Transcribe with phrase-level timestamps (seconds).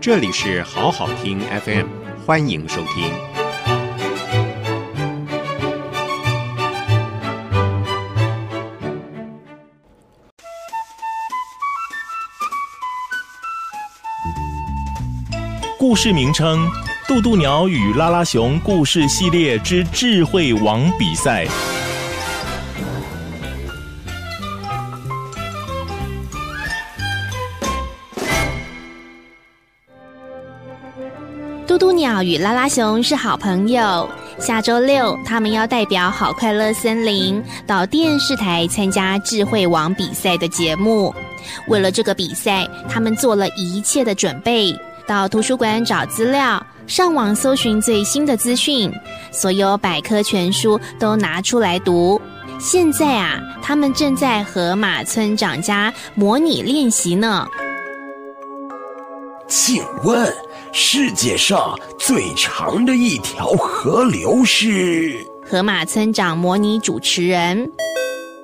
[0.00, 1.86] 这里是好好听 FM，
[2.24, 3.12] 欢迎收听。
[15.78, 16.66] 故事名称：
[17.06, 21.46] 渡渡鸟与拉拉熊故事系列之智慧王比赛。
[32.00, 34.08] 鸟与拉拉熊是好朋友。
[34.38, 41.14] 下周六，他们要代表好快乐森林到电视台参加智慧王比赛的节目。
[41.68, 44.74] 为了这个比赛，他们做了一切的准备，
[45.06, 48.90] 到图书馆找资料，上网搜寻最新的资讯，
[49.30, 52.18] 所有百科全书都拿出来读。
[52.58, 57.46] 现在啊，他们正在河马村长家模拟练习呢。
[59.46, 60.32] 请问？
[60.72, 65.14] 世界上最长的一条河流是？
[65.44, 67.68] 河马村长模拟主持人。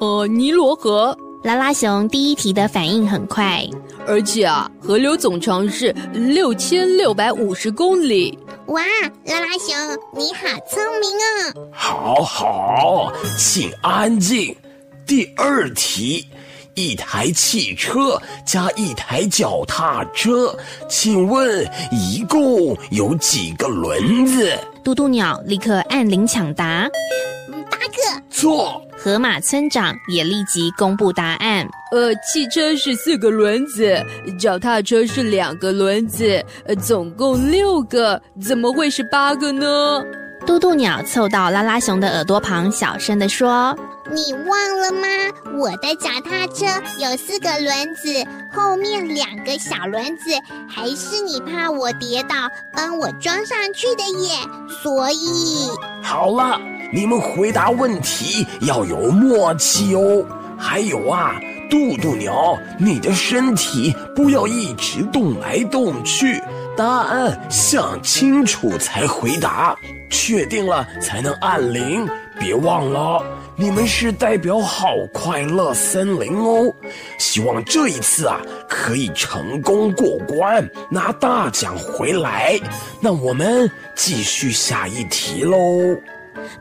[0.00, 1.16] 呃，尼罗河。
[1.42, 3.64] 拉拉熊第一题的反应很快，
[4.04, 8.36] 而且啊，河流总长是六千六百五十公里。
[8.66, 8.82] 哇，
[9.26, 9.76] 拉拉熊，
[10.16, 11.70] 你好聪明啊！
[11.70, 14.56] 好好，请安静。
[15.06, 16.26] 第二题。
[16.76, 20.54] 一台汽车加一台脚踏车，
[20.90, 24.54] 请问一共有几个轮子？
[24.84, 26.86] 嘟嘟鸟立刻按铃抢答，
[27.70, 28.22] 八个。
[28.28, 28.78] 错。
[28.94, 31.66] 河马村长也立即公布答案。
[31.92, 33.98] 呃，汽车是四个轮子，
[34.38, 40.04] 脚踏车是两个轮子，呃，总共六个，怎么会是八个呢？
[40.46, 43.74] 嘟嘟鸟凑到拉拉熊的耳朵旁，小声地说。
[44.12, 45.08] 你忘了吗？
[45.58, 46.66] 我的脚踏车
[46.98, 50.30] 有四个轮子，后面两个小轮子，
[50.68, 52.34] 还是你怕我跌倒，
[52.72, 54.38] 帮我装上去的耶。
[54.82, 55.70] 所以，
[56.02, 56.58] 好了，
[56.92, 60.24] 你们回答问题要有默契哦。
[60.58, 61.34] 还有啊，
[61.68, 66.40] 渡渡鸟，你的身体不要一直动来动去，
[66.76, 69.76] 答案想清楚才回答，
[70.08, 72.08] 确定了才能按铃，
[72.38, 73.22] 别忘了。
[73.58, 76.70] 你们是代表好快乐森林哦，
[77.18, 82.60] 希望这一次啊可以成功过关，拿大奖回来。
[83.00, 85.58] 那我们继续下一题喽。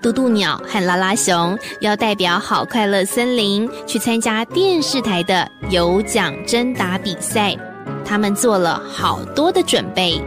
[0.01, 7.53] 嘟嘟鸟和拉拉熊要代表好快乐森林去参加电视台的有奖征答比赛，
[8.05, 10.17] 他们做了好多的准备。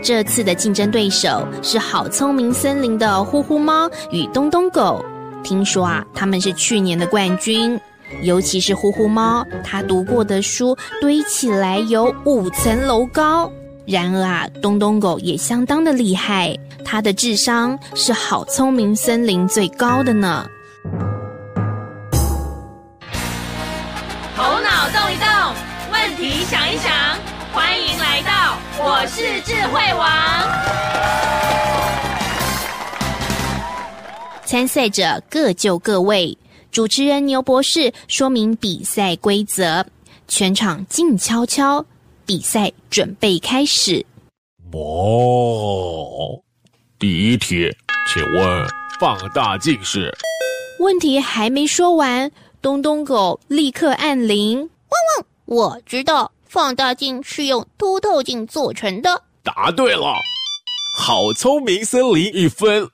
[0.00, 5.04] 这次的竞争对手是好聪明森林的呼呼猫与东东狗。
[5.42, 7.80] 听说啊，他们是去年的冠军，
[8.22, 13.50] 尤其是呼呼猫，他读过的书堆起来有五层楼高。
[13.86, 16.54] 然而啊，东东狗也相当的厉害，
[16.84, 20.46] 它的智商是好聪明森林最高的呢。
[24.36, 25.26] 头脑动一动，
[25.90, 26.92] 问题想一想，
[27.54, 31.87] 欢迎来到我是智慧王。
[34.48, 36.34] 参赛者各就各位，
[36.70, 39.84] 主持人牛博士说明比赛规则，
[40.26, 41.84] 全场静悄悄，
[42.24, 44.06] 比赛准备开始。
[44.72, 46.40] 哦，
[46.98, 47.70] 第一题，
[48.10, 48.66] 请问
[48.98, 50.10] 放大镜是？
[50.80, 52.32] 问题还没说完，
[52.62, 54.60] 东东狗立刻按铃。
[54.60, 54.66] 汪
[55.18, 55.26] 汪！
[55.44, 59.24] 我知道，放大镜是用凸透镜做成的。
[59.42, 60.14] 答对了，
[60.98, 62.88] 好聪明，森林一分。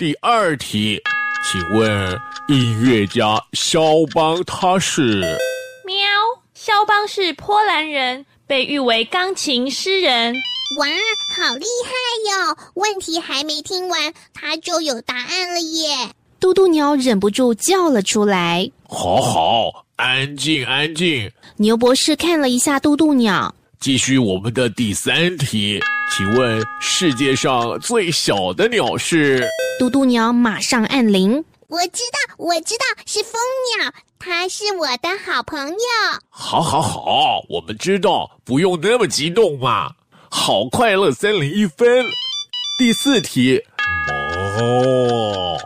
[0.00, 0.98] 第二题，
[1.44, 2.18] 请问
[2.48, 3.82] 音乐家肖
[4.14, 5.20] 邦他是？
[5.84, 5.98] 喵，
[6.54, 10.34] 肖邦是波兰人，被誉为钢琴诗人。
[10.78, 10.86] 哇，
[11.36, 11.92] 好厉害
[12.30, 12.56] 哟！
[12.76, 16.08] 问题还没听完，他就有答案了耶！
[16.40, 18.70] 嘟嘟鸟忍不住叫了出来。
[18.88, 21.30] 好好，安静安静。
[21.58, 25.80] 牛博士看了一下嘟嘟鸟，继续我们的第三题，
[26.14, 29.48] 请问世界上最小的鸟是？
[29.78, 31.42] 嘟嘟鸟马上按铃。
[31.66, 33.32] 我知道，我知道是蜂
[33.78, 35.76] 鸟，它是我的好朋友。
[36.28, 39.92] 好，好，好，我们知道，不用那么激动嘛。
[40.30, 42.04] 好，快乐森林一分。
[42.78, 43.62] 第四题，
[44.60, 45.56] 哦，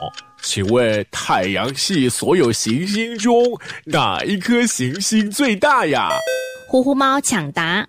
[0.41, 3.35] 请问太阳系所有行星中
[3.87, 6.11] 哪一颗行星最大呀？
[6.69, 7.89] 呼呼猫抢答。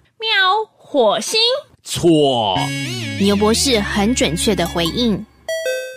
[0.96, 1.38] 喵，火星。
[1.84, 2.58] 错。
[3.20, 5.14] 牛博士很准确的回应。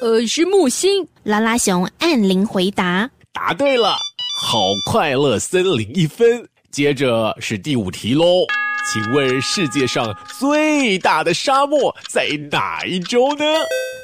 [0.03, 1.07] 呃，是木星。
[1.23, 3.97] 拉拉熊按铃回答，答对了，
[4.41, 4.59] 好
[4.91, 6.49] 快乐森林一分。
[6.73, 8.25] 接着是第五题喽，
[8.93, 13.45] 请问世界上最大的沙漠在哪一洲呢？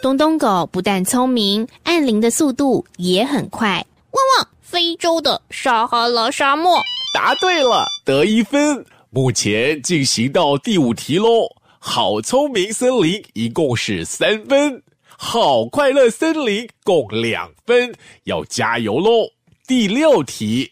[0.01, 3.85] 东东狗不但聪明，按铃的速度也很快。
[4.13, 4.49] 汪汪！
[4.63, 6.81] 非洲的撒哈拉沙漠。
[7.13, 8.85] 答对了，得一分。
[9.15, 11.47] 目前进行到第五题喽。
[11.79, 17.95] 好聪明森林一共是三分，好快乐森林共两分，
[18.25, 19.29] 要加油喽。
[19.69, 20.69] 第六题，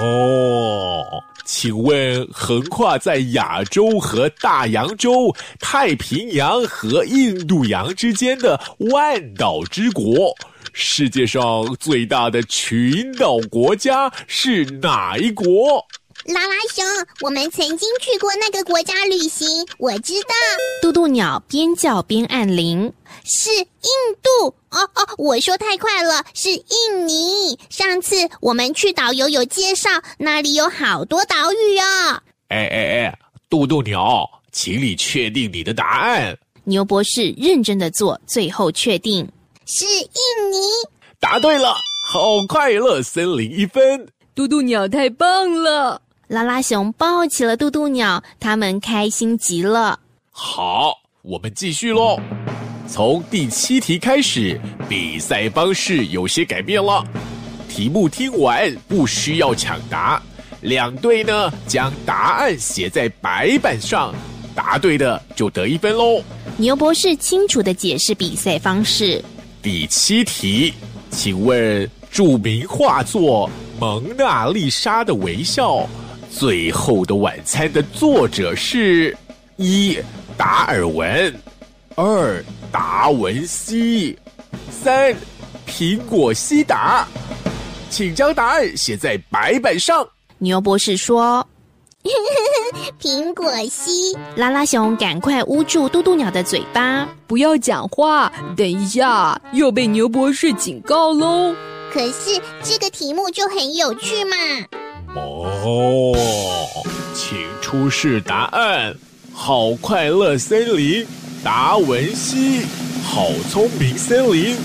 [0.00, 1.04] 哦，
[1.44, 8.58] 请问横跨在亚洲和大洋洲、太平洋和印度洋之间的
[8.90, 10.34] 万岛之国，
[10.72, 15.86] 世界上最大的群岛国家是哪一国？
[16.26, 16.84] 拉拉熊，
[17.22, 20.28] 我们曾经去过那个国家旅行，我知道。
[20.82, 22.92] 渡渡鸟边叫边按铃，
[23.24, 23.66] 是印
[24.22, 24.54] 度。
[24.70, 27.58] 哦哦，我说太快了，是印尼。
[27.70, 29.88] 上次我们去导游有介绍，
[30.18, 32.22] 那里有好多岛屿哦。
[32.48, 33.18] 哎哎哎，
[33.48, 36.36] 渡渡鸟，请你确定你的答案。
[36.64, 39.26] 牛博士认真的做，最后确定
[39.66, 40.58] 是印尼。
[41.18, 41.74] 答对了，
[42.08, 44.06] 好快乐森林一分。
[44.34, 46.00] 嘟嘟鸟太棒了。
[46.30, 49.98] 拉拉熊抱起了渡渡鸟，他们开心极了。
[50.30, 52.20] 好，我们继续喽。
[52.86, 54.56] 从第七题开始，
[54.88, 57.04] 比赛方式有些改变了。
[57.68, 60.22] 题目听完不需要抢答，
[60.60, 64.14] 两队呢将答案写在白板上，
[64.54, 66.22] 答对的就得一分喽。
[66.58, 69.20] 牛博士清楚的解释比赛方式。
[69.60, 70.72] 第七题，
[71.10, 73.50] 请问著名画作
[73.80, 75.78] 《蒙娜丽莎的微笑》。
[76.30, 79.16] 最后的晚餐的作者是：
[79.56, 79.98] 一
[80.36, 81.34] 达尔文，
[81.96, 84.16] 二达文西，
[84.70, 85.14] 三
[85.66, 87.06] 苹果西达。
[87.90, 90.06] 请将答案写在白板上。
[90.38, 91.46] 牛博士说
[93.02, 98.32] ：“苹果西。”拉拉熊赶快捂住嘟嘟鸟的嘴巴，不要讲话。
[98.56, 101.54] 等一下又被牛博士警告喽。
[101.92, 104.36] 可是这个题目就很有趣嘛。
[105.14, 106.14] 哦，
[107.14, 108.94] 请出示答案。
[109.32, 111.06] 好快乐森林，
[111.42, 112.62] 达文西。
[113.02, 114.56] 好聪明森林，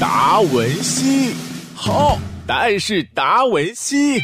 [0.00, 1.34] 达文西。
[1.74, 4.20] 好，答案是达文西。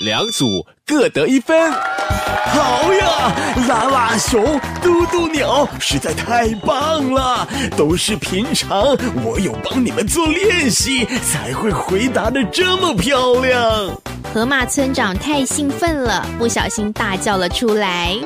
[0.00, 1.72] 两组各得一分。
[1.72, 3.34] 好呀，
[3.68, 7.48] 拉拉熊、嘟嘟鸟实在太棒了！
[7.76, 8.82] 都是平常
[9.24, 14.00] 我有帮你们做练习，才会回答的这么漂亮。
[14.34, 18.16] 河马村长太兴奋了，不小心大叫了出来。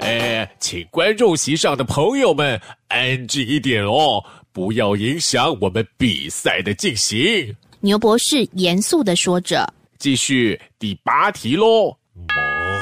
[0.00, 4.22] 哎，请观众席上的朋友们安静一点哦，
[4.52, 7.56] 不要影响我们比赛的进行。
[7.80, 9.68] 牛博士严肃的说着。
[9.98, 11.96] 继续第八题喽。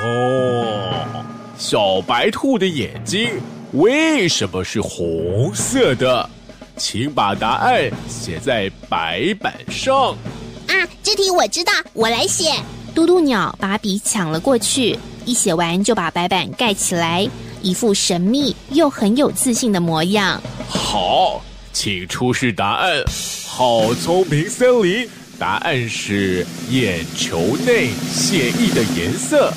[0.04, 1.04] 哦，
[1.56, 3.30] 小白兔的眼睛
[3.72, 6.28] 为什么是红色的？
[6.76, 10.10] 请把答案写在白板上。
[10.68, 12.52] 啊，这题我知道，我来写。
[12.94, 17.26] 嘟嘟鸟把笔抢了过去，一写完就把白板盖起来，
[17.62, 20.38] 一副神秘又很有自信的模样。
[20.68, 21.42] 好，
[21.72, 23.02] 请出示答案。
[23.46, 25.08] 好聪明，森林。
[25.38, 29.52] 答案是眼球内血液的颜色。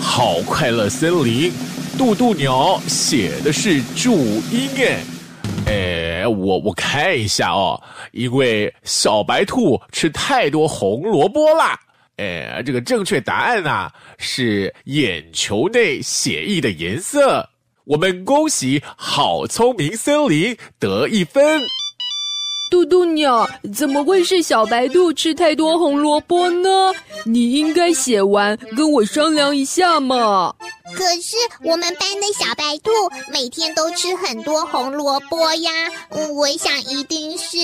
[0.00, 1.52] 好快乐森林，
[1.96, 4.16] 渡渡鸟写的是注
[4.50, 5.02] 音哎，
[5.66, 11.78] 哎，我我看一下哦，因为小白兔吃太多红萝卜啦。
[12.16, 17.48] 哎，这个正确答案呢是眼球内血液的颜色。
[17.84, 21.60] 我们恭喜好聪明森林得一分。
[22.70, 26.92] 嘟嘟鸟怎么会是小白兔吃太多红萝卜呢？
[27.24, 30.54] 你应该写完跟我商量一下嘛。
[30.94, 32.90] 可是我们班的小白兔
[33.32, 35.70] 每天都吃很多红萝卜呀，
[36.32, 37.58] 我想一定是。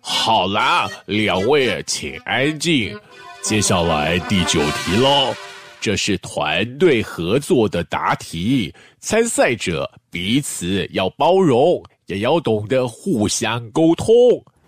[0.00, 2.98] 好啦，两位请安静。
[3.42, 5.34] 接下来第九题喽，
[5.80, 11.82] 这是团队合作的答题，参赛者彼此要包容。
[12.12, 14.06] 也要懂得互相沟通。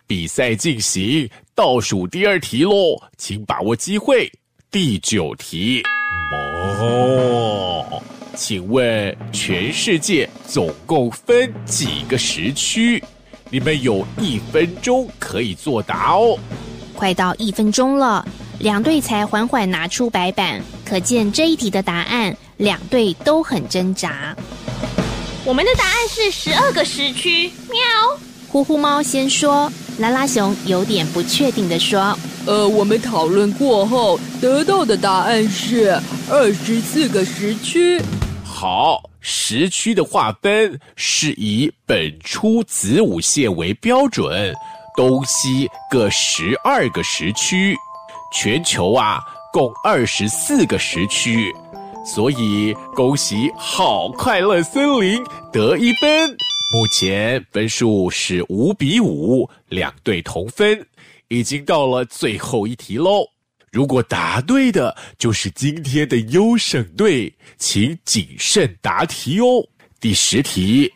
[0.06, 4.30] 比赛进行倒数第二题喽，请把握机会。
[4.70, 5.82] 第九题，
[6.32, 8.02] 哦，
[8.34, 13.02] 请问全世界总共分几个时区？
[13.50, 16.38] 你们有一分钟可以作答哦。
[16.94, 18.26] 快到一分钟了，
[18.58, 24.34] 两队才缓缓拿出白板，可见这一题的答案，两队都很挣扎。
[25.46, 27.52] 我们的答案是十二个时区。
[27.68, 28.18] 喵！
[28.48, 38.00] 呼呼猫先说，拉拉熊有点不确定的说：“呃，我们讨论过后得到的答案是二十四个时区。”
[38.42, 44.54] 好，时区的划分是以本初子午线为标准，
[44.96, 47.76] 东西各十二个时区，
[48.32, 49.20] 全球啊
[49.52, 51.54] 共二十四个时区，
[52.04, 56.30] 所以恭喜好快乐森林得一分。
[56.72, 60.86] 目前分数是五比五，两队同分，
[61.28, 63.26] 已经到了最后一题喽。
[63.70, 69.66] 如果答对的就是今天的优胜队，请谨慎答题哦。
[70.00, 70.90] 第十题，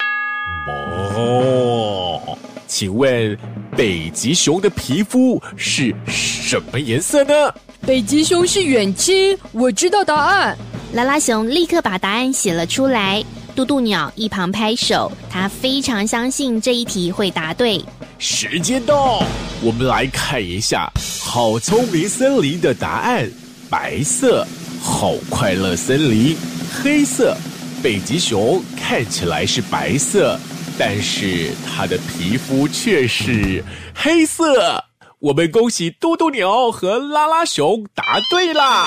[0.68, 3.36] 哦，请问
[3.76, 7.54] 北极熊的皮肤是什么颜色呢？
[7.86, 10.56] 北极熊是远亲，我知道答案。
[10.94, 13.22] 拉拉熊立刻把答案写了出来。
[13.54, 17.84] 嘟嘟鸟一旁拍手，他非常相信这一题会答对。
[18.18, 19.22] 时间到，
[19.60, 20.90] 我们来看一下
[21.20, 23.28] 好聪明森林的答案：
[23.68, 24.46] 白色，
[24.80, 26.36] 好快乐森林；
[26.82, 27.36] 黑色，
[27.82, 30.38] 北极熊看起来是白色，
[30.78, 34.84] 但是它的皮肤却是黑色。
[35.20, 38.86] 我们恭喜嘟嘟牛和拉拉熊答对啦！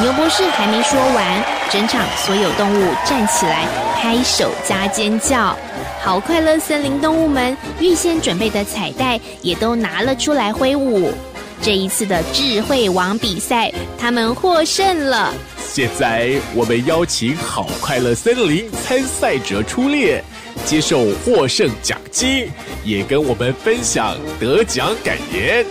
[0.00, 5.56] 牛博士还没说完，整场所有动物站起来拍手加尖叫。
[6.00, 11.12] 好快乐森林动物们预先准备的彩带也都拿了出来挥舞。
[11.60, 15.34] 这一次的智慧王比赛，他们获胜了。
[15.74, 20.22] 现在我们邀请好快乐森林参赛者出列。
[20.66, 22.46] 接受获胜奖金，
[22.84, 25.64] 也跟我们分享得奖感言。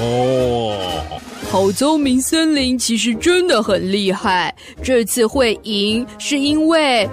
[0.00, 1.02] 哦，
[1.50, 2.22] 好聪明！
[2.22, 4.54] 森林其实真的很厉害。
[4.84, 7.06] 这次会赢是因为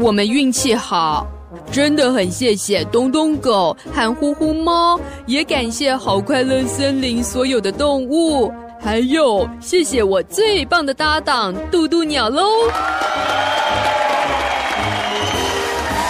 [0.00, 1.24] 我们运气好。
[1.70, 8.50] 真的很谢谢东东狗和呼呼猫，也感谢好快乐森林所有的动物，
[8.82, 12.68] 还有谢谢我最棒的搭档嘟嘟鸟喽。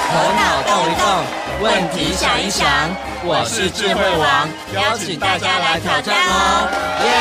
[0.08, 1.04] 头脑动一动，
[1.62, 2.66] 问题想一想，
[3.24, 6.68] 我是智慧王，邀请大家来挑战哦！
[7.04, 7.12] 耶！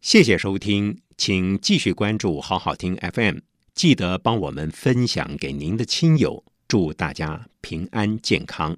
[0.00, 3.38] 谢谢收听，请继续关注好好听 FM，
[3.74, 8.76] 记得帮我们分享给您的亲友，祝大家平安健康。